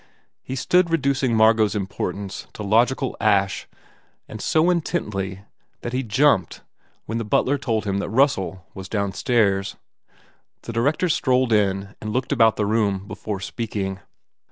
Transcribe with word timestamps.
He 0.41 0.55
stood 0.55 0.89
reducing 0.89 1.35
Margot 1.35 1.65
s 1.65 1.75
importance 1.75 2.47
to 2.53 2.63
logical 2.63 3.15
ash 3.21 3.67
and 4.27 4.41
so 4.41 4.71
intently 4.71 5.41
that 5.81 5.93
he 5.93 6.01
jumped 6.01 6.63
when 7.05 7.19
the 7.19 7.23
butler 7.23 7.59
told 7.59 7.85
him 7.85 7.99
that 7.99 8.09
Russell 8.09 8.65
was 8.73 8.89
downstairs. 8.89 9.75
The 10.63 10.73
director 10.73 11.07
strolled 11.07 11.53
in 11.53 11.93
and 12.01 12.11
looked 12.11 12.31
about 12.31 12.55
the 12.55 12.65
room 12.65 13.07
before 13.07 13.41
speaking. 13.41 13.99